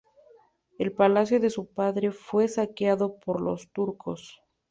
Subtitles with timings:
[0.79, 4.41] El palacio de su padre fue saqueado por los turcos.